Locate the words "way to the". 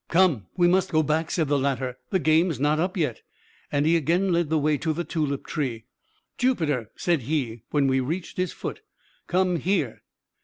4.57-5.03